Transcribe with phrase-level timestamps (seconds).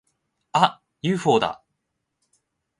[0.53, 0.81] あっ！
[1.03, 1.63] ユーフォーだ！